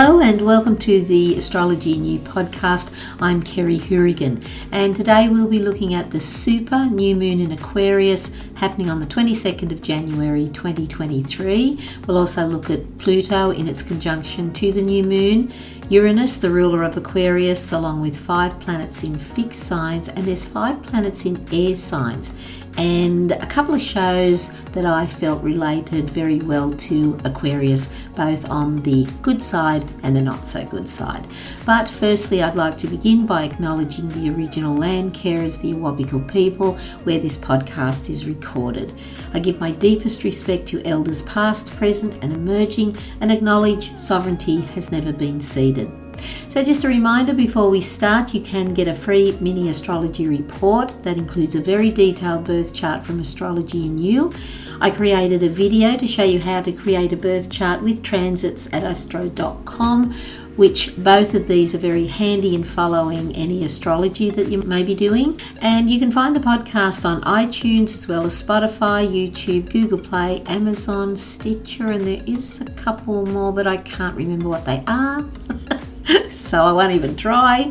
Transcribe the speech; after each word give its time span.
Hello 0.00 0.19
and 0.30 0.42
welcome 0.42 0.76
to 0.76 1.00
the 1.00 1.34
Astrology 1.34 1.98
New 1.98 2.20
podcast. 2.20 2.94
I'm 3.20 3.42
Kerry 3.42 3.78
Hourigan 3.78 4.40
and 4.70 4.94
today 4.94 5.28
we'll 5.28 5.48
be 5.48 5.58
looking 5.58 5.92
at 5.92 6.12
the 6.12 6.20
super 6.20 6.84
new 6.84 7.16
moon 7.16 7.40
in 7.40 7.50
Aquarius 7.50 8.40
happening 8.54 8.88
on 8.88 9.00
the 9.00 9.08
22nd 9.08 9.72
of 9.72 9.82
January 9.82 10.46
2023. 10.46 11.80
We'll 12.06 12.16
also 12.16 12.46
look 12.46 12.70
at 12.70 12.98
Pluto 12.98 13.50
in 13.50 13.66
its 13.66 13.82
conjunction 13.82 14.52
to 14.52 14.70
the 14.70 14.82
new 14.82 15.02
moon, 15.02 15.52
Uranus, 15.88 16.36
the 16.36 16.50
ruler 16.50 16.84
of 16.84 16.96
Aquarius, 16.96 17.72
along 17.72 18.00
with 18.00 18.16
five 18.16 18.60
planets 18.60 19.02
in 19.02 19.18
fixed 19.18 19.64
signs, 19.64 20.08
and 20.08 20.28
there's 20.28 20.44
five 20.44 20.80
planets 20.84 21.26
in 21.26 21.44
air 21.52 21.74
signs 21.74 22.32
and 22.76 23.32
a 23.32 23.46
couple 23.46 23.74
of 23.74 23.80
shows 23.80 24.50
that 24.72 24.86
I 24.86 25.06
felt 25.06 25.42
related 25.42 26.08
very 26.08 26.38
well 26.38 26.72
to 26.72 27.18
Aquarius, 27.24 27.92
both 28.16 28.48
on 28.48 28.76
the 28.76 29.06
good 29.22 29.42
side 29.42 29.84
and 30.02 30.16
the 30.16 30.19
not 30.20 30.46
so 30.46 30.64
good 30.64 30.88
side. 30.88 31.26
But 31.66 31.88
firstly, 31.88 32.42
I'd 32.42 32.54
like 32.54 32.76
to 32.78 32.86
begin 32.88 33.26
by 33.26 33.44
acknowledging 33.44 34.08
the 34.08 34.30
original 34.30 34.74
land 34.74 35.14
carers, 35.14 35.60
the 35.60 35.72
Awabakal 35.72 36.30
people, 36.30 36.76
where 37.04 37.18
this 37.18 37.36
podcast 37.36 38.08
is 38.08 38.26
recorded. 38.26 38.92
I 39.34 39.40
give 39.40 39.60
my 39.60 39.70
deepest 39.70 40.24
respect 40.24 40.66
to 40.68 40.86
elders 40.86 41.22
past, 41.22 41.70
present, 41.76 42.22
and 42.22 42.32
emerging, 42.32 42.96
and 43.20 43.30
acknowledge 43.30 43.92
sovereignty 43.94 44.60
has 44.60 44.90
never 44.90 45.12
been 45.12 45.40
ceded. 45.40 45.99
So, 46.48 46.64
just 46.64 46.84
a 46.84 46.88
reminder 46.88 47.34
before 47.34 47.70
we 47.70 47.80
start, 47.80 48.34
you 48.34 48.40
can 48.40 48.74
get 48.74 48.88
a 48.88 48.94
free 48.94 49.36
mini 49.40 49.68
astrology 49.68 50.28
report 50.28 50.94
that 51.02 51.16
includes 51.16 51.54
a 51.54 51.60
very 51.60 51.90
detailed 51.90 52.44
birth 52.44 52.74
chart 52.74 53.04
from 53.04 53.20
Astrology 53.20 53.86
and 53.86 54.00
You. 54.00 54.32
I 54.80 54.90
created 54.90 55.42
a 55.42 55.48
video 55.48 55.96
to 55.96 56.06
show 56.06 56.24
you 56.24 56.40
how 56.40 56.62
to 56.62 56.72
create 56.72 57.12
a 57.12 57.16
birth 57.16 57.50
chart 57.50 57.82
with 57.82 58.02
transits 58.02 58.72
at 58.72 58.82
astro.com 58.82 60.14
which 60.56 60.94
both 60.96 61.34
of 61.34 61.48
these 61.48 61.74
are 61.74 61.78
very 61.78 62.06
handy 62.06 62.54
in 62.54 62.62
following 62.62 63.34
any 63.34 63.64
astrology 63.64 64.28
that 64.28 64.48
you 64.48 64.60
may 64.62 64.82
be 64.82 64.94
doing. 64.94 65.40
And 65.62 65.88
you 65.88 65.98
can 65.98 66.10
find 66.10 66.36
the 66.36 66.40
podcast 66.40 67.04
on 67.04 67.22
iTunes 67.22 67.94
as 67.94 68.06
well 68.06 68.26
as 68.26 68.42
Spotify, 68.42 69.08
YouTube, 69.08 69.70
Google 69.70 69.98
Play, 69.98 70.42
Amazon, 70.46 71.16
Stitcher, 71.16 71.86
and 71.86 72.06
there 72.06 72.22
is 72.26 72.60
a 72.60 72.66
couple 72.72 73.24
more, 73.24 73.52
but 73.52 73.66
I 73.66 73.78
can't 73.78 74.16
remember 74.16 74.50
what 74.50 74.66
they 74.66 74.84
are. 74.86 75.24
so 76.28 76.64
I 76.64 76.72
won't 76.72 76.94
even 76.94 77.16
try. 77.16 77.70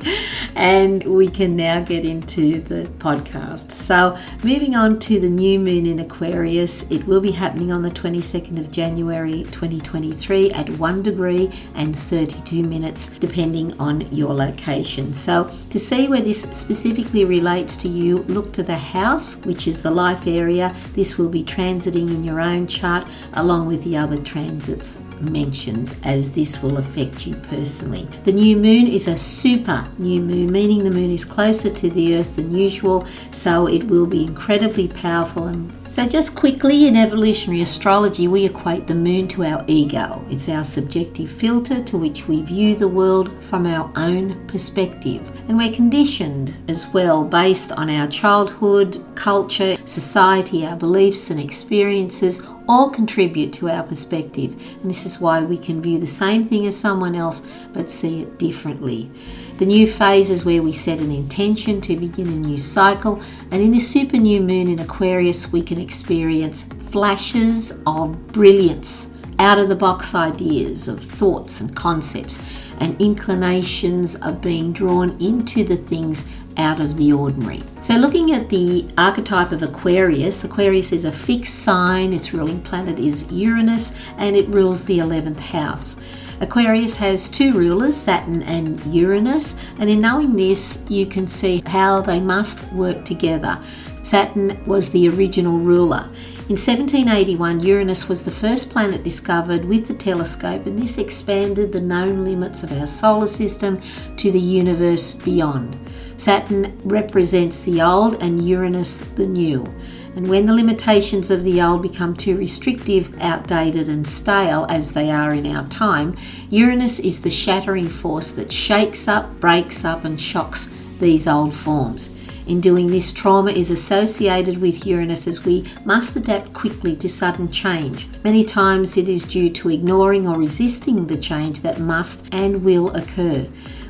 And 0.55 1.03
we 1.03 1.27
can 1.27 1.55
now 1.55 1.81
get 1.81 2.05
into 2.05 2.61
the 2.61 2.83
podcast. 2.99 3.72
So, 3.72 4.17
moving 4.44 4.75
on 4.75 4.99
to 4.99 5.19
the 5.19 5.30
new 5.30 5.59
moon 5.59 5.85
in 5.85 5.99
Aquarius, 5.99 6.89
it 6.91 7.05
will 7.05 7.22
be 7.22 7.31
happening 7.31 7.72
on 7.72 7.81
the 7.81 7.89
22nd 7.89 8.59
of 8.59 8.72
January 8.72 9.44
2023 9.44 10.52
at 10.52 10.69
1 10.69 11.03
degree 11.03 11.50
and 11.75 11.95
32 11.95 12.63
minutes, 12.63 13.17
depending 13.19 13.80
on 13.80 14.02
your 14.11 14.33
location. 14.33 15.13
So, 15.13 15.52
to 15.69 15.80
see 15.80 16.07
where 16.07 16.22
this 16.22 16.41
specifically 16.41 17.25
relates 17.25 17.77
to 17.77 17.88
you, 17.88 18.17
look 18.17 18.53
to 18.53 18.63
the 18.63 18.77
house, 18.77 19.38
which 19.38 19.67
is 19.67 19.81
the 19.81 19.91
life 19.91 20.27
area. 20.27 20.75
This 20.94 21.17
will 21.17 21.30
be 21.30 21.44
transiting 21.44 22.09
in 22.09 22.23
your 22.23 22.39
own 22.39 22.67
chart 22.67 23.07
along 23.33 23.67
with 23.67 23.83
the 23.83 23.97
other 23.97 24.17
transits 24.17 25.03
mentioned, 25.22 25.95
as 26.03 26.34
this 26.34 26.62
will 26.62 26.78
affect 26.78 27.25
you 27.25 27.36
personally. 27.36 28.08
The 28.23 28.31
new 28.31 28.56
moon 28.56 28.88
is 28.88 29.08
a 29.08 29.17
super 29.17 29.88
new 29.98 30.22
moon, 30.22 30.52
meaning 30.52 30.84
the 30.84 30.92
moon 30.92 31.12
is 31.12 31.25
closer 31.25 31.70
to 31.70 31.89
the 31.89 32.16
earth 32.17 32.36
than 32.36 32.53
usual, 32.53 33.06
so 33.31 33.67
it 33.67 33.84
will 33.86 34.06
be 34.06 34.23
incredibly 34.23 34.88
powerful. 34.88 35.47
And 35.47 35.72
so, 35.90 36.08
just 36.08 36.36
quickly 36.36 36.88
in 36.88 36.95
evolutionary 36.95 37.62
astrology, 37.62 38.28
we 38.28 38.45
equate 38.45 38.88
the 38.88 38.95
moon 38.95 39.28
to 39.30 39.44
our 39.44 39.64
ego. 39.67 40.23
It's 40.30 40.50
our 40.50 40.64
subjective 40.64 41.30
filter 41.30 41.84
to 41.84 41.97
which 41.97 42.28
we 42.28 42.42
view 42.42 42.75
the 42.75 42.88
world 42.88 43.42
from 43.42 43.66
our 43.66 43.92
own 43.95 44.46
perspective. 44.47 45.31
And 45.47 45.57
we're 45.57 45.74
conditioned 45.74 46.57
as 46.68 46.88
well 46.94 47.24
based 47.24 47.72
on 47.72 47.90
our 47.90 48.07
childhood, 48.07 49.03
culture, 49.16 49.75
society, 49.86 50.66
our 50.66 50.75
beliefs 50.75 51.30
and 51.30 51.40
experiences 51.40 52.46
all 52.69 52.90
contribute 52.91 53.52
to 53.52 53.68
our 53.68 53.84
perspective. 53.84 54.53
And 54.81 54.90
this 54.90 55.06
is 55.06 55.19
why 55.19 55.41
we 55.41 55.57
can 55.57 55.81
view 55.81 56.00
the 56.00 56.06
same 56.06 56.44
thing 56.44 56.68
as 56.68 56.80
someone 56.80 57.16
else 57.16 57.46
but 57.74 57.90
see 57.90 58.22
it 58.22 58.38
differently. 58.38 59.12
The 59.57 59.66
new 59.66 59.88
phase 59.88 60.30
is 60.30 60.46
where 60.46 60.62
we 60.62 60.72
set 60.72 61.00
an 61.00 61.12
intention 61.12 61.81
to 61.81 61.97
begin 61.97 62.28
a 62.28 62.31
new 62.31 62.57
cycle, 62.57 63.22
and 63.52 63.62
in 63.62 63.72
the 63.72 63.80
super 63.80 64.16
new 64.16 64.40
moon 64.40 64.69
in 64.69 64.80
Aquarius, 64.80 65.52
we 65.52 65.62
can 65.62 65.80
experience 65.80 66.63
flashes 66.91 67.81
of 67.85 68.28
brilliance, 68.28 69.13
out 69.38 69.57
of 69.57 69.68
the 69.68 69.75
box 69.75 70.16
ideas 70.16 70.88
of 70.88 71.01
thoughts 71.01 71.59
and 71.59 71.75
concepts, 71.75 72.69
and 72.79 73.00
inclinations 73.01 74.16
of 74.17 74.41
being 74.41 74.72
drawn 74.72 75.19
into 75.22 75.63
the 75.63 75.78
things 75.78 76.34
out 76.57 76.79
of 76.79 76.97
the 76.97 77.13
ordinary. 77.13 77.62
So, 77.81 77.95
looking 77.95 78.31
at 78.34 78.50
the 78.50 78.88
archetype 78.97 79.51
of 79.51 79.63
Aquarius, 79.63 80.44
Aquarius 80.44 80.91
is 80.91 81.06
a 81.06 81.12
fixed 81.12 81.59
sign, 81.59 82.13
its 82.13 82.34
ruling 82.34 82.62
planet 82.62 83.00
is 83.00 83.31
Uranus, 83.31 83.95
and 84.18 84.35
it 84.35 84.47
rules 84.50 84.85
the 84.85 85.00
11th 85.00 85.39
house. 85.39 86.01
Aquarius 86.41 86.95
has 86.97 87.28
two 87.28 87.51
rulers, 87.53 87.97
Saturn 87.97 88.44
and 88.44 88.79
Uranus, 88.94 89.62
and 89.79 89.89
in 89.89 90.00
knowing 90.00 90.35
this, 90.35 90.85
you 90.89 91.06
can 91.06 91.28
see 91.28 91.62
how 91.66 92.01
they 92.01 92.19
must 92.19 92.72
work 92.72 93.03
together. 93.03 93.62
Saturn 94.03 94.57
was 94.66 94.91
the 94.91 95.09
original 95.09 95.57
ruler. 95.57 96.09
In 96.50 96.54
1781, 96.54 97.60
Uranus 97.60 98.10
was 98.10 98.26
the 98.26 98.32
first 98.32 98.72
planet 98.72 99.04
discovered 99.04 99.66
with 99.66 99.88
the 99.88 99.94
telescope, 99.94 100.66
and 100.66 100.80
this 100.80 100.98
expanded 100.98 101.72
the 101.72 101.80
known 101.80 102.26
limits 102.26 102.64
of 102.64 102.72
our 102.72 102.88
solar 102.88 103.28
system 103.28 103.80
to 104.18 104.32
the 104.32 104.40
universe 104.40 105.14
beyond. 105.14 105.78
Saturn 106.18 106.76
represents 106.84 107.64
the 107.64 107.84
old 107.84 108.24
and 108.24 108.44
Uranus 108.44 109.02
the 109.02 109.28
new. 109.28 109.72
And 110.16 110.28
when 110.28 110.48
the 110.48 110.56
limitations 110.56 111.30
of 111.30 111.44
the 111.44 111.62
old 111.62 111.84
become 111.84 112.16
too 112.16 112.36
restrictive, 112.36 113.16
outdated, 113.20 113.88
and 113.88 114.08
stale, 114.08 114.66
as 114.70 114.96
they 114.96 115.12
are 115.12 115.31
in 115.36 115.46
our 115.46 115.68
time, 115.68 116.18
Uranus 116.50 117.00
is 117.00 117.22
the 117.22 117.30
shattering 117.30 117.88
force 117.88 118.31
that 118.31 118.52
shakes 118.52 119.08
up, 119.08 119.40
breaks 119.40 119.86
up, 119.86 120.04
and 120.04 120.20
shocks 120.20 120.68
these 121.00 121.28
old 121.28 121.54
forms. 121.54 122.10
In 122.50 122.62
doing 122.62 122.88
this, 122.88 123.14
trauma 123.14 123.52
is 123.52 123.70
associated 123.70 124.58
with 124.58 124.84
Uranus 124.84 125.28
as 125.28 125.46
we 125.46 125.66
must 125.86 126.16
adapt 126.16 126.52
quickly 126.52 126.96
to 126.96 127.08
sudden 127.08 127.52
change. 127.52 128.08
Many 128.24 128.44
times 128.44 128.98
it 128.98 129.08
is 129.08 129.22
due 129.22 129.52
to 129.52 129.70
ignoring 129.70 130.28
or 130.28 130.36
resisting 130.36 131.06
the 131.06 131.16
change 131.16 131.62
that 131.62 131.80
must 131.80 132.28
and 132.34 132.64
will 132.64 132.90
occur. 132.96 133.48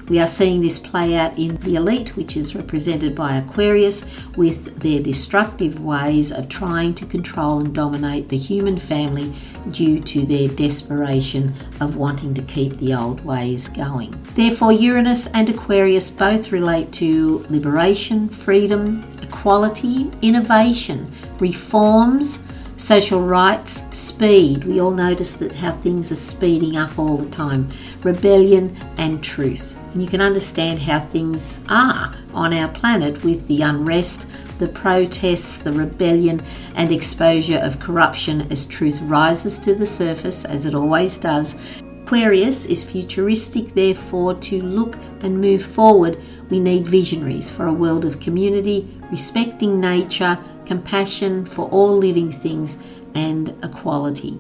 We 0.10 0.20
are 0.20 0.28
seeing 0.28 0.62
this 0.62 0.80
play 0.80 1.16
out 1.16 1.38
in 1.38 1.58
the 1.58 1.76
elite, 1.76 2.16
which 2.16 2.36
is 2.36 2.56
represented 2.56 3.14
by 3.14 3.38
Aquarius, 3.38 4.06
with 4.36 4.80
their 4.80 5.00
destructive 5.00 5.84
ways 5.84 6.32
of 6.32 6.50
trying 6.50 6.96
to 6.96 7.06
control 7.06 7.60
and 7.60 7.76
dominate 7.76 8.30
the 8.30 8.38
human 8.38 8.78
family 8.78 9.32
due 9.70 10.00
to 10.00 10.26
their 10.26 10.48
desperation 10.48 11.54
of 11.80 11.96
wanting 11.96 12.34
to 12.34 12.42
keep 12.42 12.78
the 12.78 12.96
old 12.96 13.24
ways 13.24 13.70
going. 13.70 14.16
Therefore, 14.34 14.72
Uranus 14.72 15.28
and 15.28 15.48
Aquarius 15.48 16.10
both 16.10 16.52
relate 16.52 16.92
to 16.94 17.46
liberation, 17.50 18.30
freedom, 18.30 19.04
equality, 19.22 20.10
innovation, 20.24 21.12
reforms 21.40 22.44
Social 22.80 23.22
rights, 23.22 23.84
speed. 23.92 24.64
We 24.64 24.80
all 24.80 24.92
notice 24.92 25.34
that 25.34 25.52
how 25.52 25.74
things 25.74 26.14
are 26.14 26.16
speeding 26.16 26.78
up 26.78 26.98
all 26.98 27.18
the 27.18 27.30
time. 27.30 27.68
Rebellion 28.04 28.74
and 28.98 29.22
truth. 29.22 29.78
And 29.92 30.02
you 30.02 30.08
can 30.08 30.22
understand 30.22 30.80
how 30.80 31.02
things 31.02 31.62
are 31.68 32.14
on 32.34 32.54
our 32.54 32.70
planet 32.70 33.22
with 33.22 33.46
the 33.50 33.64
unrest, 33.64 34.32
the 34.60 34.70
protests, 34.70 35.58
the 35.58 35.74
rebellion, 35.74 36.42
and 36.76 36.90
exposure 36.90 37.58
of 37.58 37.82
corruption 37.82 38.50
as 38.50 38.66
truth 38.66 39.02
rises 39.02 39.60
to 39.60 39.76
the 39.76 39.86
surface, 39.86 40.46
as 40.46 40.66
it 40.66 40.74
always 40.74 41.18
does. 41.18 41.82
Aquarius 42.04 42.66
is 42.66 42.86
futuristic, 42.86 43.74
therefore, 43.74 44.36
to 44.36 44.62
look 44.62 44.96
and 45.20 45.42
move 45.42 45.62
forward, 45.62 46.18
we 46.50 46.62
need 46.62 46.88
visionaries 46.88 47.50
for 47.50 47.66
a 47.66 47.74
world 47.74 48.06
of 48.06 48.22
community, 48.22 48.88
respecting 49.12 49.80
nature, 49.82 50.40
compassion 50.70 51.44
for 51.46 51.68
all 51.70 51.98
living 51.98 52.32
things, 52.32 52.78
and 53.16 53.50
equality. 53.64 54.40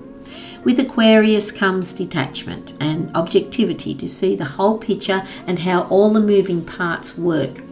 With 0.63 0.79
Aquarius 0.79 1.51
comes 1.51 1.91
detachment 1.91 2.73
and 2.79 3.09
objectivity 3.15 3.95
to 3.95 4.07
see 4.07 4.35
the 4.35 4.45
whole 4.45 4.77
picture 4.77 5.23
and 5.47 5.57
how 5.57 5.87
all 5.87 6.13
the 6.13 6.19
moving 6.19 6.63
parts 6.63 7.17
work. 7.17 7.63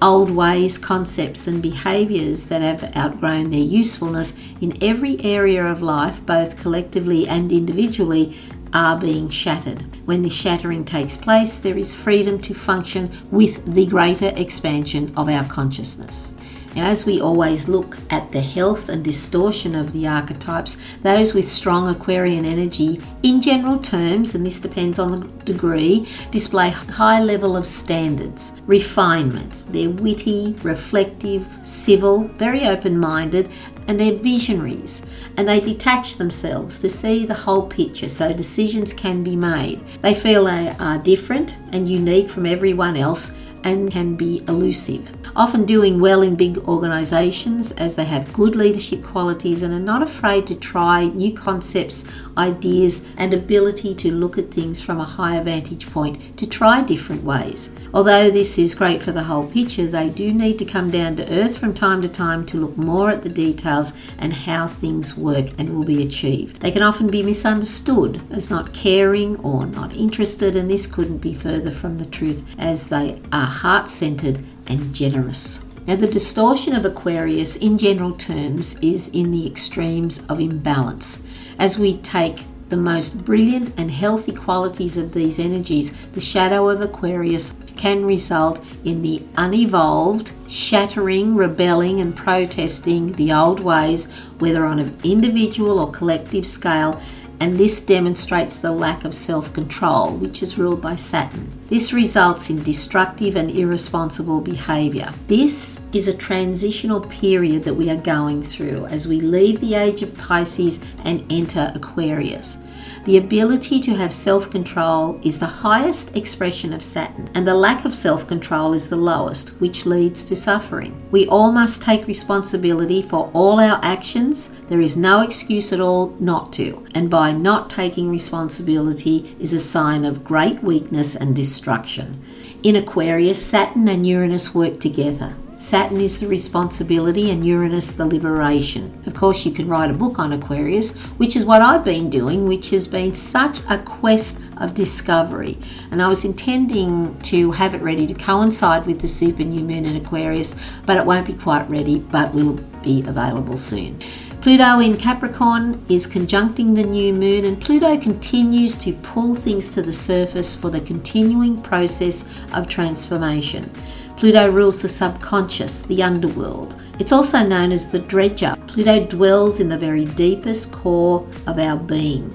Old 0.00 0.30
ways, 0.30 0.78
concepts, 0.78 1.46
and 1.46 1.60
behaviours 1.60 2.48
that 2.48 2.62
have 2.62 2.96
outgrown 2.96 3.50
their 3.50 3.60
usefulness 3.60 4.32
in 4.62 4.82
every 4.82 5.22
area 5.22 5.66
of 5.66 5.82
life, 5.82 6.24
both 6.24 6.58
collectively 6.58 7.28
and 7.28 7.52
individually, 7.52 8.34
are 8.72 8.98
being 8.98 9.28
shattered. 9.28 9.82
When 10.06 10.22
this 10.22 10.34
shattering 10.34 10.86
takes 10.86 11.18
place, 11.18 11.60
there 11.60 11.76
is 11.76 11.94
freedom 11.94 12.40
to 12.40 12.54
function 12.54 13.10
with 13.30 13.74
the 13.74 13.84
greater 13.84 14.32
expansion 14.36 15.12
of 15.18 15.28
our 15.28 15.44
consciousness. 15.44 16.32
As 16.76 17.06
we 17.06 17.20
always 17.22 17.68
look 17.68 17.96
at 18.10 18.30
the 18.30 18.40
health 18.40 18.90
and 18.90 19.02
distortion 19.02 19.74
of 19.74 19.92
the 19.92 20.06
archetypes, 20.06 20.76
those 21.00 21.32
with 21.32 21.48
strong 21.48 21.88
Aquarian 21.88 22.44
energy, 22.44 23.00
in 23.22 23.40
general 23.40 23.78
terms, 23.78 24.34
and 24.34 24.44
this 24.44 24.60
depends 24.60 24.98
on 24.98 25.10
the 25.10 25.26
degree, 25.44 26.06
display 26.30 26.68
high 26.70 27.22
level 27.22 27.56
of 27.56 27.66
standards, 27.66 28.60
refinement. 28.66 29.64
They're 29.68 29.88
witty, 29.88 30.54
reflective, 30.62 31.46
civil, 31.62 32.24
very 32.36 32.66
open 32.66 33.00
minded, 33.00 33.48
and 33.88 33.98
they're 33.98 34.18
visionaries 34.18 35.06
and 35.36 35.48
they 35.48 35.60
detach 35.60 36.16
themselves 36.16 36.78
to 36.80 36.88
see 36.88 37.24
the 37.24 37.34
whole 37.34 37.66
picture 37.66 38.08
so 38.08 38.32
decisions 38.32 38.92
can 38.92 39.22
be 39.22 39.36
made. 39.36 39.78
They 40.00 40.14
feel 40.14 40.44
they 40.44 40.74
are 40.80 40.98
different 40.98 41.56
and 41.72 41.88
unique 41.88 42.28
from 42.28 42.46
everyone 42.46 42.96
else 42.96 43.36
and 43.64 43.90
can 43.90 44.16
be 44.16 44.42
elusive. 44.48 45.15
Often 45.36 45.66
doing 45.66 46.00
well 46.00 46.22
in 46.22 46.34
big 46.34 46.56
organisations 46.66 47.70
as 47.72 47.94
they 47.94 48.06
have 48.06 48.32
good 48.32 48.56
leadership 48.56 49.02
qualities 49.02 49.62
and 49.62 49.74
are 49.74 49.78
not 49.78 50.02
afraid 50.02 50.46
to 50.46 50.54
try 50.54 51.08
new 51.08 51.30
concepts, 51.34 52.10
ideas, 52.38 53.06
and 53.18 53.34
ability 53.34 53.94
to 53.96 54.10
look 54.10 54.38
at 54.38 54.50
things 54.50 54.80
from 54.80 54.98
a 54.98 55.04
higher 55.04 55.42
vantage 55.42 55.90
point 55.90 56.38
to 56.38 56.46
try 56.46 56.82
different 56.82 57.22
ways. 57.22 57.70
Although 57.92 58.30
this 58.30 58.56
is 58.58 58.74
great 58.74 59.02
for 59.02 59.12
the 59.12 59.24
whole 59.24 59.44
picture, 59.46 59.86
they 59.86 60.08
do 60.08 60.32
need 60.32 60.58
to 60.58 60.64
come 60.64 60.90
down 60.90 61.16
to 61.16 61.30
earth 61.30 61.58
from 61.58 61.74
time 61.74 62.00
to 62.00 62.08
time 62.08 62.46
to 62.46 62.56
look 62.56 62.78
more 62.78 63.10
at 63.10 63.20
the 63.20 63.28
details 63.28 63.92
and 64.16 64.32
how 64.32 64.66
things 64.66 65.18
work 65.18 65.48
and 65.58 65.68
will 65.68 65.84
be 65.84 66.02
achieved. 66.02 66.62
They 66.62 66.70
can 66.70 66.82
often 66.82 67.08
be 67.08 67.22
misunderstood 67.22 68.22
as 68.30 68.48
not 68.48 68.72
caring 68.72 69.38
or 69.40 69.66
not 69.66 69.94
interested, 69.94 70.56
and 70.56 70.70
this 70.70 70.86
couldn't 70.86 71.18
be 71.18 71.34
further 71.34 71.70
from 71.70 71.98
the 71.98 72.06
truth 72.06 72.54
as 72.58 72.88
they 72.88 73.20
are 73.30 73.44
heart 73.44 73.90
centered 73.90 74.42
and 74.68 74.94
generous. 74.94 75.64
Now, 75.86 75.96
the 75.96 76.08
distortion 76.08 76.74
of 76.74 76.84
Aquarius 76.84 77.56
in 77.56 77.78
general 77.78 78.12
terms 78.16 78.78
is 78.80 79.08
in 79.10 79.30
the 79.30 79.46
extremes 79.46 80.24
of 80.26 80.40
imbalance. 80.40 81.22
As 81.58 81.78
we 81.78 81.98
take 81.98 82.42
the 82.68 82.76
most 82.76 83.24
brilliant 83.24 83.78
and 83.78 83.90
healthy 83.90 84.32
qualities 84.32 84.96
of 84.96 85.12
these 85.12 85.38
energies, 85.38 86.08
the 86.08 86.20
shadow 86.20 86.68
of 86.68 86.80
Aquarius 86.80 87.54
can 87.76 88.04
result 88.04 88.64
in 88.84 89.02
the 89.02 89.22
unevolved, 89.36 90.32
shattering, 90.48 91.36
rebelling, 91.36 92.00
and 92.00 92.16
protesting 92.16 93.12
the 93.12 93.32
old 93.32 93.60
ways, 93.60 94.12
whether 94.38 94.64
on 94.64 94.80
an 94.80 94.98
individual 95.04 95.78
or 95.78 95.92
collective 95.92 96.46
scale, 96.46 97.00
and 97.38 97.58
this 97.58 97.80
demonstrates 97.80 98.58
the 98.58 98.72
lack 98.72 99.04
of 99.04 99.14
self 99.14 99.52
control, 99.52 100.16
which 100.16 100.42
is 100.42 100.58
ruled 100.58 100.80
by 100.80 100.96
Saturn. 100.96 101.55
This 101.68 101.92
results 101.92 102.48
in 102.48 102.62
destructive 102.62 103.34
and 103.34 103.50
irresponsible 103.50 104.40
behaviour. 104.40 105.12
This 105.26 105.84
is 105.92 106.06
a 106.06 106.16
transitional 106.16 107.00
period 107.00 107.64
that 107.64 107.74
we 107.74 107.90
are 107.90 107.96
going 107.96 108.40
through 108.40 108.86
as 108.86 109.08
we 109.08 109.20
leave 109.20 109.58
the 109.58 109.74
age 109.74 110.00
of 110.00 110.16
Pisces 110.16 110.84
and 111.02 111.24
enter 111.28 111.72
Aquarius. 111.74 112.58
The 113.06 113.18
ability 113.18 113.78
to 113.82 113.94
have 113.94 114.12
self 114.12 114.50
control 114.50 115.20
is 115.22 115.38
the 115.38 115.46
highest 115.46 116.16
expression 116.16 116.72
of 116.72 116.82
Saturn, 116.82 117.30
and 117.36 117.46
the 117.46 117.54
lack 117.54 117.84
of 117.84 117.94
self 117.94 118.26
control 118.26 118.72
is 118.72 118.90
the 118.90 118.96
lowest, 118.96 119.50
which 119.60 119.86
leads 119.86 120.24
to 120.24 120.34
suffering. 120.34 121.00
We 121.12 121.28
all 121.28 121.52
must 121.52 121.84
take 121.84 122.08
responsibility 122.08 123.00
for 123.00 123.30
all 123.32 123.60
our 123.60 123.78
actions. 123.80 124.48
There 124.66 124.80
is 124.80 124.96
no 124.96 125.20
excuse 125.20 125.72
at 125.72 125.80
all 125.80 126.16
not 126.18 126.52
to, 126.54 126.84
and 126.96 127.08
by 127.08 127.30
not 127.30 127.70
taking 127.70 128.10
responsibility 128.10 129.36
is 129.38 129.52
a 129.52 129.60
sign 129.60 130.04
of 130.04 130.24
great 130.24 130.60
weakness 130.64 131.14
and 131.14 131.36
destruction. 131.36 132.20
In 132.64 132.74
Aquarius, 132.74 133.40
Saturn 133.40 133.86
and 133.86 134.04
Uranus 134.04 134.52
work 134.52 134.80
together. 134.80 135.36
Saturn 135.58 136.02
is 136.02 136.20
the 136.20 136.28
responsibility 136.28 137.30
and 137.30 137.44
Uranus 137.46 137.94
the 137.94 138.04
liberation. 138.04 139.02
Of 139.06 139.14
course, 139.14 139.46
you 139.46 139.52
can 139.52 139.68
write 139.68 139.90
a 139.90 139.94
book 139.94 140.18
on 140.18 140.32
Aquarius, 140.32 140.94
which 141.16 141.34
is 141.34 141.46
what 141.46 141.62
I've 141.62 141.82
been 141.82 142.10
doing, 142.10 142.46
which 142.46 142.68
has 142.70 142.86
been 142.86 143.14
such 143.14 143.60
a 143.70 143.78
quest 143.78 144.42
of 144.58 144.74
discovery. 144.74 145.56
And 145.90 146.02
I 146.02 146.08
was 146.08 146.26
intending 146.26 147.18
to 147.20 147.52
have 147.52 147.74
it 147.74 147.80
ready 147.80 148.06
to 148.06 148.12
coincide 148.12 148.84
with 148.84 149.00
the 149.00 149.08
super 149.08 149.44
new 149.44 149.64
moon 149.64 149.86
in 149.86 149.96
Aquarius, 149.96 150.60
but 150.84 150.98
it 150.98 151.06
won't 151.06 151.26
be 151.26 151.32
quite 151.32 151.68
ready, 151.70 152.00
but 152.00 152.34
will 152.34 152.60
be 152.82 153.02
available 153.06 153.56
soon. 153.56 153.98
Pluto 154.42 154.78
in 154.78 154.96
Capricorn 154.98 155.84
is 155.88 156.06
conjuncting 156.06 156.74
the 156.74 156.84
new 156.84 157.14
moon, 157.14 157.46
and 157.46 157.60
Pluto 157.60 157.98
continues 157.98 158.76
to 158.76 158.92
pull 158.92 159.34
things 159.34 159.70
to 159.74 159.82
the 159.82 159.92
surface 159.92 160.54
for 160.54 160.68
the 160.68 160.82
continuing 160.82 161.60
process 161.62 162.30
of 162.52 162.68
transformation. 162.68 163.68
Pluto 164.16 164.50
rules 164.50 164.80
the 164.80 164.88
subconscious, 164.88 165.82
the 165.82 166.02
underworld. 166.02 166.80
It's 166.98 167.12
also 167.12 167.46
known 167.46 167.70
as 167.70 167.90
the 167.90 167.98
dredger. 167.98 168.56
Pluto 168.66 169.04
dwells 169.04 169.60
in 169.60 169.68
the 169.68 169.76
very 169.76 170.06
deepest 170.06 170.72
core 170.72 171.28
of 171.46 171.58
our 171.58 171.76
being. 171.76 172.34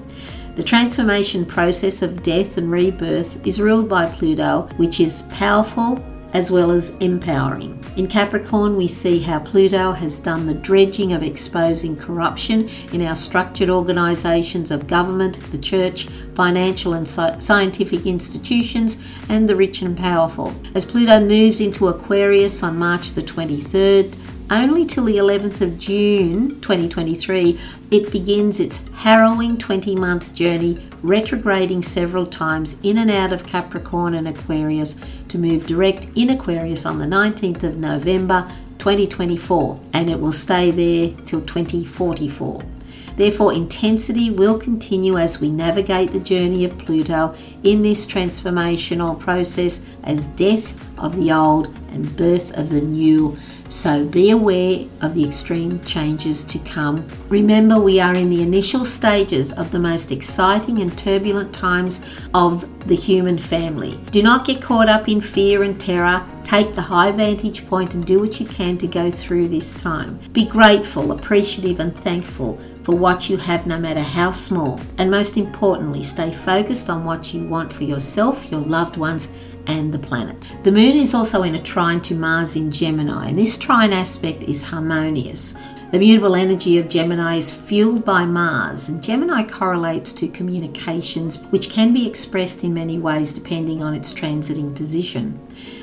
The 0.54 0.62
transformation 0.62 1.44
process 1.44 2.00
of 2.02 2.22
death 2.22 2.56
and 2.56 2.70
rebirth 2.70 3.44
is 3.44 3.60
ruled 3.60 3.88
by 3.88 4.06
Pluto, 4.06 4.68
which 4.76 5.00
is 5.00 5.22
powerful 5.30 6.00
as 6.34 6.52
well 6.52 6.70
as 6.70 6.96
empowering. 6.98 7.81
In 7.94 8.06
Capricorn, 8.06 8.76
we 8.76 8.88
see 8.88 9.18
how 9.18 9.40
Pluto 9.40 9.92
has 9.92 10.18
done 10.18 10.46
the 10.46 10.54
dredging 10.54 11.12
of 11.12 11.22
exposing 11.22 11.94
corruption 11.94 12.70
in 12.90 13.02
our 13.02 13.14
structured 13.14 13.68
organisations 13.68 14.70
of 14.70 14.86
government, 14.86 15.38
the 15.50 15.58
church, 15.58 16.06
financial 16.34 16.94
and 16.94 17.06
scientific 17.06 18.06
institutions, 18.06 19.06
and 19.28 19.46
the 19.46 19.56
rich 19.56 19.82
and 19.82 19.94
powerful. 19.94 20.54
As 20.74 20.86
Pluto 20.86 21.20
moves 21.20 21.60
into 21.60 21.88
Aquarius 21.88 22.62
on 22.62 22.78
March 22.78 23.10
the 23.10 23.20
23rd, 23.20 24.16
only 24.52 24.84
till 24.84 25.04
the 25.04 25.16
11th 25.16 25.62
of 25.62 25.78
June 25.78 26.60
2023, 26.60 27.58
it 27.90 28.12
begins 28.12 28.60
its 28.60 28.86
harrowing 28.90 29.56
20 29.56 29.96
month 29.96 30.34
journey, 30.34 30.78
retrograding 31.02 31.82
several 31.82 32.26
times 32.26 32.78
in 32.82 32.98
and 32.98 33.10
out 33.10 33.32
of 33.32 33.46
Capricorn 33.46 34.14
and 34.14 34.28
Aquarius 34.28 35.00
to 35.28 35.38
move 35.38 35.66
direct 35.66 36.06
in 36.16 36.30
Aquarius 36.30 36.84
on 36.84 36.98
the 36.98 37.06
19th 37.06 37.64
of 37.64 37.78
November 37.78 38.46
2024, 38.78 39.80
and 39.94 40.10
it 40.10 40.20
will 40.20 40.32
stay 40.32 40.70
there 40.70 41.16
till 41.24 41.40
2044. 41.40 42.71
Therefore, 43.16 43.52
intensity 43.52 44.30
will 44.30 44.58
continue 44.58 45.18
as 45.18 45.40
we 45.40 45.50
navigate 45.50 46.12
the 46.12 46.20
journey 46.20 46.64
of 46.64 46.78
Pluto 46.78 47.34
in 47.62 47.82
this 47.82 48.06
transformational 48.06 49.18
process 49.18 49.86
as 50.04 50.28
death 50.28 50.76
of 50.98 51.16
the 51.16 51.32
old 51.32 51.66
and 51.90 52.16
birth 52.16 52.56
of 52.56 52.70
the 52.70 52.80
new 52.80 53.36
so 53.72 54.04
be 54.04 54.30
aware 54.30 54.84
of 55.00 55.14
the 55.14 55.24
extreme 55.24 55.82
changes 55.82 56.44
to 56.44 56.58
come. 56.58 57.08
Remember, 57.30 57.80
we 57.80 58.00
are 58.00 58.14
in 58.14 58.28
the 58.28 58.42
initial 58.42 58.84
stages 58.84 59.50
of 59.50 59.70
the 59.70 59.78
most 59.78 60.12
exciting 60.12 60.82
and 60.82 60.96
turbulent 60.96 61.54
times 61.54 62.04
of 62.34 62.68
the 62.86 62.94
human 62.94 63.38
family. 63.38 63.98
Do 64.10 64.22
not 64.22 64.44
get 64.44 64.60
caught 64.60 64.90
up 64.90 65.08
in 65.08 65.22
fear 65.22 65.62
and 65.62 65.80
terror. 65.80 66.22
Take 66.44 66.74
the 66.74 66.82
high 66.82 67.12
vantage 67.12 67.66
point 67.66 67.94
and 67.94 68.04
do 68.04 68.20
what 68.20 68.38
you 68.38 68.44
can 68.44 68.76
to 68.76 68.86
go 68.86 69.10
through 69.10 69.48
this 69.48 69.72
time. 69.72 70.20
Be 70.32 70.44
grateful, 70.44 71.12
appreciative, 71.12 71.80
and 71.80 71.96
thankful 71.96 72.58
for 72.82 72.96
what 72.96 73.30
you 73.30 73.36
have, 73.36 73.66
no 73.66 73.78
matter 73.78 74.00
how 74.02 74.30
small. 74.30 74.80
And 74.98 75.10
most 75.10 75.36
importantly, 75.36 76.02
stay 76.02 76.32
focused 76.32 76.90
on 76.90 77.04
what 77.04 77.32
you 77.32 77.44
want 77.44 77.72
for 77.72 77.84
yourself, 77.84 78.50
your 78.50 78.60
loved 78.60 78.96
ones, 78.96 79.32
and 79.66 79.92
the 79.92 79.98
planet. 79.98 80.36
The 80.64 80.72
moon 80.72 80.96
is 80.96 81.14
also 81.14 81.42
in 81.42 81.54
a 81.54 81.62
trine 81.62 82.00
to 82.02 82.14
Mars 82.14 82.56
in 82.56 82.70
Gemini, 82.70 83.28
and 83.28 83.38
this 83.38 83.56
trine 83.56 83.92
aspect 83.92 84.42
is 84.44 84.62
harmonious. 84.64 85.54
The 85.92 85.98
mutable 85.98 86.34
energy 86.34 86.78
of 86.78 86.88
Gemini 86.88 87.36
is 87.36 87.54
fueled 87.54 88.02
by 88.02 88.24
Mars, 88.24 88.88
and 88.88 89.02
Gemini 89.02 89.42
correlates 89.42 90.14
to 90.14 90.26
communications, 90.26 91.42
which 91.50 91.68
can 91.68 91.92
be 91.92 92.08
expressed 92.08 92.64
in 92.64 92.72
many 92.72 92.98
ways 92.98 93.34
depending 93.34 93.82
on 93.82 93.92
its 93.92 94.14
transiting 94.14 94.74
position. 94.74 95.38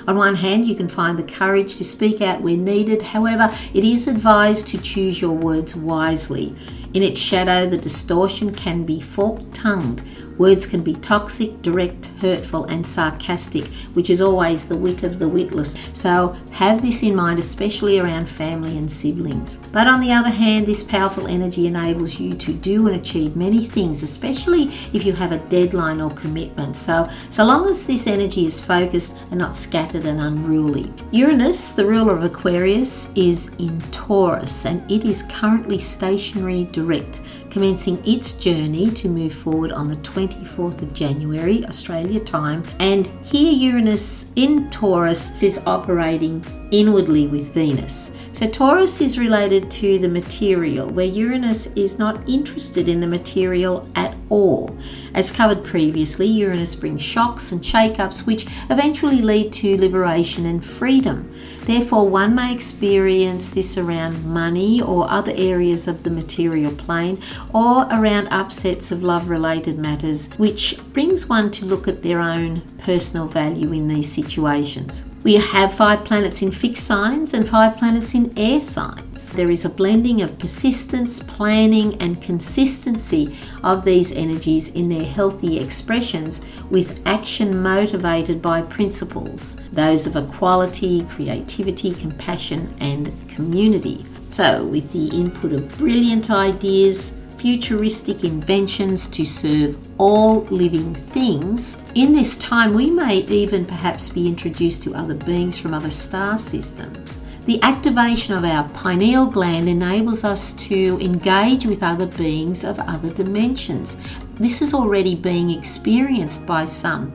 On 0.07 0.17
one 0.17 0.33
hand, 0.33 0.65
you 0.65 0.73
can 0.73 0.89
find 0.89 1.15
the 1.19 1.31
courage 1.31 1.75
to 1.75 1.83
speak 1.83 2.23
out 2.23 2.41
where 2.41 2.57
needed, 2.57 3.03
however, 3.03 3.53
it 3.71 3.83
is 3.83 4.07
advised 4.07 4.67
to 4.69 4.81
choose 4.81 5.21
your 5.21 5.37
words 5.37 5.75
wisely. 5.75 6.55
In 6.95 7.03
its 7.03 7.19
shadow, 7.19 7.67
the 7.69 7.77
distortion 7.77 8.51
can 8.51 8.85
be 8.85 8.99
forked 8.99 9.53
tongued, 9.53 10.01
Words 10.39 10.65
can 10.65 10.83
be 10.83 10.95
toxic, 10.95 11.61
direct, 11.61 12.07
hurtful, 12.21 12.63
and 12.65 12.87
sarcastic, 12.87 13.67
which 13.93 14.09
is 14.09 14.21
always 14.21 14.69
the 14.69 14.75
wit 14.77 15.03
of 15.03 15.19
the 15.19 15.27
witless. 15.27 15.77
So 15.91 16.33
have 16.53 16.81
this 16.81 17.03
in 17.03 17.13
mind, 17.13 17.39
especially 17.39 17.99
around 17.99 18.29
family 18.29 18.77
and 18.77 18.89
siblings. 18.89 19.57
But 19.73 19.87
on 19.87 19.99
the 19.99 20.13
other 20.13 20.29
hand, 20.29 20.65
this 20.65 20.81
powerful 20.81 21.27
energy 21.27 21.67
enables 21.67 22.21
you 22.21 22.33
to 22.35 22.53
do 22.53 22.87
and 22.87 22.95
achieve 22.95 23.35
many 23.35 23.65
things, 23.65 24.01
especially 24.01 24.71
if 24.93 25.05
you 25.05 25.11
have 25.11 25.33
a 25.33 25.39
deadline 25.49 25.99
or 25.99 26.09
commitment. 26.11 26.77
So, 26.77 27.09
so 27.29 27.43
long 27.43 27.67
as 27.67 27.85
this 27.85 28.07
energy 28.07 28.45
is 28.45 28.61
focused 28.61 29.17
and 29.31 29.39
not 29.39 29.53
scattered 29.53 30.05
and 30.05 30.21
unruly. 30.21 30.93
Uranus, 31.11 31.73
the 31.73 31.85
ruler 31.85 32.15
of 32.15 32.23
Aquarius, 32.23 33.11
is 33.13 33.53
in 33.57 33.81
Taurus 33.91 34.65
and 34.65 34.89
it 34.89 35.03
is 35.03 35.23
currently 35.23 35.79
stationary 35.79 36.63
direct, 36.63 37.19
commencing 37.49 38.01
its 38.05 38.33
journey 38.33 38.89
to 38.91 39.09
move 39.09 39.33
forward 39.33 39.71
on 39.71 39.87
the 39.87 39.95
24th 39.97 40.81
of 40.81 40.93
January, 40.93 41.65
Australia 41.65 42.19
time. 42.19 42.63
And 42.79 43.07
here, 43.23 43.51
Uranus 43.51 44.31
in 44.35 44.69
Taurus 44.69 45.41
is 45.41 45.63
operating 45.65 46.43
inwardly 46.71 47.27
with 47.27 47.53
Venus. 47.53 48.11
So 48.31 48.47
Taurus 48.47 49.01
is 49.01 49.17
related 49.17 49.71
to 49.71 49.97
the 49.99 50.09
material, 50.09 50.89
where 50.89 51.05
Uranus 51.05 51.73
is 51.75 51.97
not 51.97 52.27
interested 52.29 52.87
in 52.87 52.99
the 52.99 53.07
material 53.07 53.89
at 53.95 54.15
all. 54.29 54.75
As 55.13 55.31
covered 55.31 55.63
previously, 55.63 56.27
Uranus 56.27 56.75
brings 56.75 57.01
shocks 57.01 57.51
and 57.51 57.65
shake-ups 57.65 58.25
which 58.25 58.45
eventually 58.69 59.21
lead 59.21 59.51
to 59.53 59.77
liberation 59.77 60.45
and 60.45 60.63
freedom. 60.63 61.29
Therefore, 61.65 62.07
one 62.07 62.33
may 62.33 62.53
experience 62.53 63.49
this 63.51 63.77
around 63.77 64.25
money 64.25 64.81
or 64.81 65.09
other 65.09 65.33
areas 65.35 65.87
of 65.87 66.03
the 66.03 66.09
material 66.09 66.71
plane 66.71 67.21
or 67.53 67.87
around 67.91 68.27
upsets 68.29 68.91
of 68.91 69.03
love 69.03 69.29
related 69.29 69.77
matters, 69.77 70.31
which 70.33 70.79
brings 70.93 71.27
one 71.27 71.51
to 71.51 71.65
look 71.65 71.87
at 71.87 72.01
their 72.01 72.19
own 72.19 72.61
personal 72.77 73.27
value 73.27 73.71
in 73.71 73.87
these 73.87 74.11
situations. 74.11 75.03
We 75.21 75.35
have 75.35 75.73
five 75.73 76.05
planets 76.05 76.41
in 76.41 76.49
fixed 76.49 76.85
signs 76.85 77.33
and 77.33 77.47
five 77.47 77.75
planets 77.75 78.13
in 78.13 78.31
air 78.37 78.61
signs. 78.61 79.33
There 79.33 79.51
is 79.51 79.65
a 79.65 79.69
blending 79.69 80.21
of 80.21 80.39
persistence, 80.39 81.21
planning, 81.21 82.01
and 82.01 82.21
consistency 82.21 83.35
of 83.61 83.83
these 83.83 84.13
energies 84.13 84.73
in 84.73 84.87
their 84.87 85.03
healthy 85.03 85.59
expressions 85.59 86.39
with 86.69 87.01
action 87.05 87.61
motivated 87.61 88.41
by 88.41 88.61
principles, 88.61 89.57
those 89.73 90.05
of 90.05 90.15
equality, 90.15 91.03
creativity, 91.09 91.93
compassion, 91.93 92.73
and 92.79 93.27
community. 93.27 94.05
So, 94.31 94.63
with 94.63 94.91
the 94.93 95.07
input 95.07 95.51
of 95.51 95.77
brilliant 95.77 96.29
ideas, 96.31 97.18
futuristic 97.39 98.25
inventions 98.25 99.07
to 99.07 99.23
serve 99.23 99.77
all 99.97 100.41
living 100.45 100.93
things, 100.93 101.81
in 101.95 102.11
this 102.11 102.35
time 102.35 102.73
we 102.73 102.91
may 102.91 103.19
even 103.27 103.63
perhaps 103.63 104.09
be 104.09 104.27
introduced 104.27 104.83
to 104.83 104.93
other 104.93 105.15
beings 105.15 105.57
from 105.57 105.73
other 105.73 105.89
star 105.89 106.37
systems. 106.37 107.21
The 107.49 107.63
activation 107.63 108.35
of 108.35 108.43
our 108.43 108.69
pineal 108.69 109.25
gland 109.25 109.67
enables 109.67 110.23
us 110.23 110.53
to 110.67 110.99
engage 111.01 111.65
with 111.65 111.81
other 111.81 112.05
beings 112.05 112.63
of 112.63 112.77
other 112.77 113.09
dimensions. 113.09 113.99
This 114.35 114.61
is 114.61 114.71
already 114.71 115.15
being 115.15 115.49
experienced 115.49 116.45
by 116.45 116.65
some. 116.65 117.11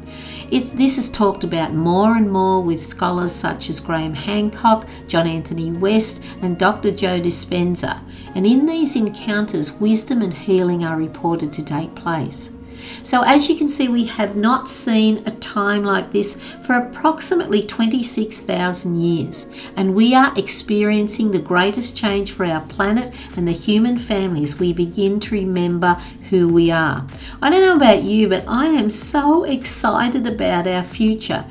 It's, 0.51 0.73
this 0.73 0.99
is 0.99 1.09
talked 1.09 1.45
about 1.45 1.73
more 1.73 2.17
and 2.17 2.33
more 2.33 2.65
with 2.65 2.83
scholars 2.83 3.33
such 3.33 3.71
as 3.71 3.79
Graham 3.79 4.13
Hancock, 4.13 4.89
John 5.07 5.29
Anthony 5.29 5.71
West, 5.71 6.21
and 6.43 6.59
Dr. 6.59 6.91
Joe 6.91 7.21
Dispenza. 7.21 8.01
And 8.35 8.45
in 8.45 8.67
these 8.67 8.97
encounters, 8.97 9.75
wisdom 9.75 10.21
and 10.21 10.35
healing 10.35 10.83
are 10.83 10.97
reported 10.97 11.53
to 11.53 11.65
take 11.65 11.95
place. 11.95 12.53
So, 13.03 13.23
as 13.23 13.49
you 13.49 13.57
can 13.57 13.69
see, 13.69 13.89
we 13.89 14.07
have 14.07 14.37
not 14.37 14.69
seen 14.69 15.23
a 15.27 15.31
time 15.31 15.83
like 15.85 16.11
this 16.11 16.55
for 16.65 16.75
approximately 16.75 17.63
26,000 17.63 19.01
years, 19.01 19.51
and 19.77 19.95
we 19.95 20.15
are 20.15 20.33
experiencing 20.37 21.31
the 21.31 21.39
greatest 21.39 21.97
change 21.97 22.33
for 22.33 22.45
our 22.45 22.63
planet 22.63 23.13
and 23.37 23.47
the 23.47 23.53
human 23.53 23.99
family 23.99 24.43
as 24.43 24.59
we 24.59 24.73
begin 24.73 25.21
to 25.21 25.35
remember 25.35 25.95
who 26.31 26.49
we 26.49 26.71
are. 26.71 27.07
I 27.43 27.51
don't 27.51 27.63
know 27.63 27.77
about 27.77 28.03
you, 28.03 28.29
but 28.29 28.45
I 28.49 28.67
am 28.67 28.91
so 28.91 29.45
excited 29.45 30.27
about 30.27 30.67
our 30.67 30.85
future. 30.85 31.45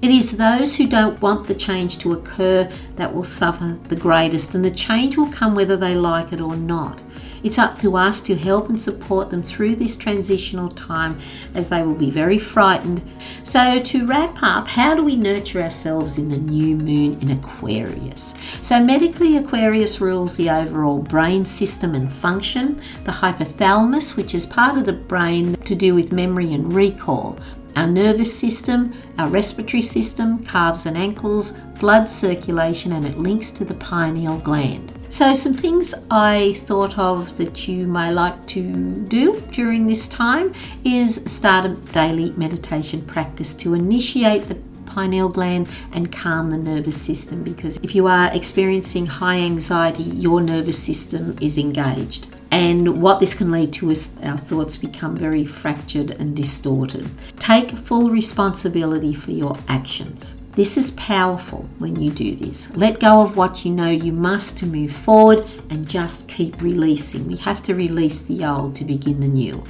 It 0.00 0.10
is 0.12 0.36
those 0.36 0.76
who 0.76 0.86
don't 0.86 1.20
want 1.20 1.48
the 1.48 1.56
change 1.56 1.98
to 1.98 2.12
occur 2.12 2.70
that 2.94 3.12
will 3.12 3.24
suffer 3.24 3.78
the 3.88 3.96
greatest, 3.96 4.54
and 4.54 4.64
the 4.64 4.70
change 4.70 5.16
will 5.16 5.30
come 5.32 5.56
whether 5.56 5.76
they 5.76 5.96
like 5.96 6.32
it 6.32 6.40
or 6.40 6.54
not. 6.54 7.02
It's 7.42 7.58
up 7.58 7.78
to 7.78 7.96
us 7.96 8.20
to 8.22 8.34
help 8.34 8.68
and 8.68 8.80
support 8.80 9.30
them 9.30 9.42
through 9.42 9.76
this 9.76 9.96
transitional 9.96 10.68
time 10.68 11.18
as 11.54 11.68
they 11.68 11.82
will 11.82 11.94
be 11.94 12.10
very 12.10 12.38
frightened. 12.38 13.02
So, 13.42 13.80
to 13.80 14.06
wrap 14.06 14.42
up, 14.42 14.68
how 14.68 14.94
do 14.94 15.02
we 15.02 15.16
nurture 15.16 15.62
ourselves 15.62 16.18
in 16.18 16.28
the 16.28 16.38
new 16.38 16.76
moon 16.76 17.18
in 17.20 17.30
Aquarius? 17.30 18.34
So, 18.60 18.82
medically, 18.82 19.36
Aquarius 19.36 20.00
rules 20.00 20.36
the 20.36 20.50
overall 20.50 20.98
brain 20.98 21.44
system 21.44 21.94
and 21.94 22.12
function, 22.12 22.80
the 23.04 23.12
hypothalamus, 23.12 24.16
which 24.16 24.34
is 24.34 24.46
part 24.46 24.76
of 24.76 24.86
the 24.86 24.92
brain 24.92 25.54
to 25.54 25.74
do 25.74 25.94
with 25.94 26.12
memory 26.12 26.52
and 26.52 26.72
recall, 26.72 27.38
our 27.76 27.86
nervous 27.86 28.36
system, 28.36 28.92
our 29.18 29.28
respiratory 29.28 29.82
system, 29.82 30.44
calves 30.44 30.84
and 30.84 30.96
ankles, 30.96 31.52
blood 31.78 32.08
circulation, 32.08 32.92
and 32.92 33.06
it 33.06 33.18
links 33.18 33.50
to 33.52 33.64
the 33.64 33.74
pineal 33.74 34.38
gland. 34.40 34.97
So, 35.10 35.32
some 35.32 35.54
things 35.54 35.94
I 36.10 36.52
thought 36.52 36.98
of 36.98 37.38
that 37.38 37.66
you 37.66 37.86
may 37.86 38.12
like 38.12 38.46
to 38.48 39.04
do 39.06 39.40
during 39.50 39.86
this 39.86 40.06
time 40.06 40.52
is 40.84 41.24
start 41.24 41.64
a 41.64 41.74
daily 41.92 42.32
meditation 42.32 43.00
practice 43.00 43.54
to 43.54 43.72
initiate 43.72 44.48
the 44.48 44.56
pineal 44.84 45.30
gland 45.30 45.66
and 45.92 46.12
calm 46.12 46.50
the 46.50 46.58
nervous 46.58 47.00
system 47.00 47.42
because 47.42 47.78
if 47.78 47.94
you 47.94 48.06
are 48.06 48.30
experiencing 48.34 49.06
high 49.06 49.38
anxiety, 49.38 50.02
your 50.02 50.42
nervous 50.42 50.78
system 50.78 51.36
is 51.40 51.56
engaged. 51.56 52.26
And 52.50 53.00
what 53.00 53.18
this 53.18 53.34
can 53.34 53.50
lead 53.50 53.72
to 53.74 53.90
is 53.90 54.14
our 54.22 54.36
thoughts 54.36 54.76
become 54.76 55.16
very 55.16 55.46
fractured 55.46 56.10
and 56.12 56.36
distorted. 56.36 57.08
Take 57.38 57.78
full 57.78 58.10
responsibility 58.10 59.14
for 59.14 59.30
your 59.30 59.56
actions. 59.68 60.36
This 60.58 60.76
is 60.76 60.90
powerful 60.90 61.68
when 61.78 62.02
you 62.02 62.10
do 62.10 62.34
this. 62.34 62.74
Let 62.74 62.98
go 62.98 63.20
of 63.20 63.36
what 63.36 63.64
you 63.64 63.72
know 63.72 63.90
you 63.90 64.10
must 64.10 64.58
to 64.58 64.66
move 64.66 64.90
forward 64.90 65.46
and 65.70 65.86
just 65.88 66.28
keep 66.28 66.60
releasing. 66.60 67.28
We 67.28 67.36
have 67.36 67.62
to 67.62 67.76
release 67.76 68.26
the 68.26 68.44
old 68.44 68.74
to 68.74 68.84
begin 68.84 69.20
the 69.20 69.28
new. 69.28 69.62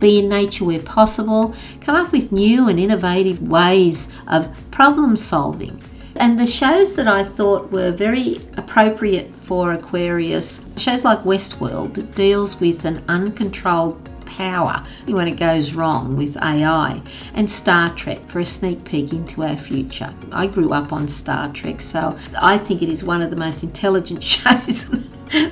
Be 0.00 0.18
in 0.18 0.28
nature 0.28 0.64
where 0.64 0.80
possible. 0.80 1.54
Come 1.80 1.94
up 1.94 2.10
with 2.10 2.32
new 2.32 2.66
and 2.66 2.80
innovative 2.80 3.40
ways 3.40 4.12
of 4.26 4.50
problem 4.72 5.16
solving. 5.16 5.80
And 6.16 6.40
the 6.40 6.46
shows 6.46 6.96
that 6.96 7.06
I 7.06 7.22
thought 7.22 7.70
were 7.70 7.92
very 7.92 8.38
appropriate 8.56 9.36
for 9.36 9.70
Aquarius, 9.70 10.68
shows 10.76 11.04
like 11.04 11.20
Westworld 11.20 11.94
that 11.94 12.16
deals 12.16 12.58
with 12.58 12.84
an 12.84 13.04
uncontrolled 13.06 14.01
power 14.36 14.82
when 15.06 15.28
it 15.28 15.36
goes 15.36 15.74
wrong 15.74 16.16
with 16.16 16.36
AI, 16.36 17.00
and 17.34 17.50
Star 17.50 17.94
Trek 17.94 18.26
for 18.28 18.40
a 18.40 18.44
sneak 18.44 18.84
peek 18.84 19.12
into 19.12 19.42
our 19.42 19.56
future. 19.56 20.12
I 20.32 20.46
grew 20.46 20.72
up 20.72 20.92
on 20.92 21.08
Star 21.08 21.52
Trek, 21.52 21.80
so 21.80 22.16
I 22.40 22.58
think 22.58 22.82
it 22.82 22.88
is 22.88 23.04
one 23.04 23.22
of 23.22 23.30
the 23.30 23.36
most 23.36 23.62
intelligent 23.62 24.22
shows. 24.34 24.90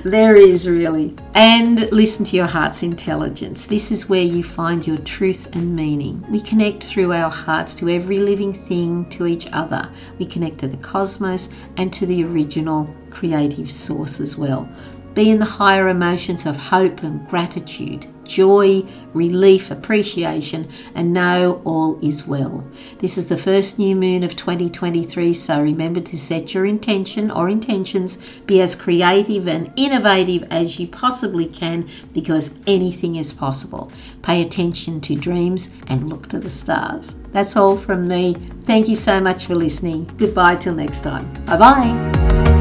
there 0.03 0.35
is 0.35 0.67
really. 0.67 1.15
And 1.33 1.91
listen 1.91 2.25
to 2.25 2.35
your 2.35 2.47
heart's 2.47 2.83
intelligence. 2.83 3.67
This 3.67 3.91
is 3.91 4.09
where 4.09 4.21
you 4.21 4.43
find 4.43 4.85
your 4.85 4.97
truth 4.97 5.55
and 5.55 5.75
meaning. 5.75 6.23
We 6.29 6.41
connect 6.41 6.83
through 6.83 7.13
our 7.13 7.31
hearts 7.31 7.73
to 7.75 7.89
every 7.89 8.19
living 8.19 8.53
thing, 8.53 9.09
to 9.09 9.27
each 9.27 9.47
other. 9.53 9.89
We 10.19 10.25
connect 10.25 10.59
to 10.59 10.67
the 10.67 10.77
cosmos 10.77 11.49
and 11.77 11.91
to 11.93 12.05
the 12.05 12.23
original 12.23 12.93
creative 13.09 13.71
source 13.71 14.19
as 14.19 14.37
well. 14.37 14.69
Be 15.13 15.29
in 15.29 15.39
the 15.39 15.45
higher 15.45 15.89
emotions 15.89 16.45
of 16.45 16.55
hope 16.55 17.03
and 17.03 17.25
gratitude 17.27 18.07
joy, 18.31 18.83
relief, 19.13 19.69
appreciation, 19.69 20.67
and 20.95 21.13
know 21.13 21.61
all 21.65 21.99
is 22.03 22.25
well. 22.25 22.65
This 22.99 23.17
is 23.17 23.27
the 23.27 23.37
first 23.37 23.77
new 23.77 23.95
moon 23.95 24.23
of 24.23 24.35
2023, 24.35 25.33
so 25.33 25.61
remember 25.61 25.99
to 26.01 26.17
set 26.17 26.53
your 26.53 26.65
intention 26.65 27.29
or 27.29 27.49
intentions, 27.49 28.17
be 28.45 28.61
as 28.61 28.75
creative 28.75 29.47
and 29.47 29.71
innovative 29.75 30.43
as 30.49 30.79
you 30.79 30.87
possibly 30.87 31.45
can 31.45 31.87
because 32.13 32.57
anything 32.65 33.17
is 33.17 33.33
possible. 33.33 33.91
Pay 34.21 34.41
attention 34.41 35.01
to 35.01 35.15
dreams 35.15 35.75
and 35.87 36.09
look 36.09 36.27
to 36.29 36.39
the 36.39 36.49
stars. 36.49 37.15
That's 37.31 37.57
all 37.57 37.77
from 37.77 38.07
me. 38.07 38.35
Thank 38.63 38.87
you 38.87 38.95
so 38.95 39.19
much 39.19 39.45
for 39.45 39.55
listening. 39.55 40.09
Goodbye 40.17 40.55
till 40.55 40.75
next 40.75 41.01
time. 41.01 41.31
Bye 41.45 41.57
bye. 41.57 42.60